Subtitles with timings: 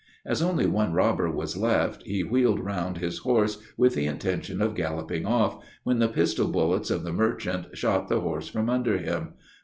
[0.25, 4.73] As only one robber was left, he wheeled round his horse with the intention of
[4.73, 9.33] galloping off, when the pistol bullets of the merchant shot the horse from under him.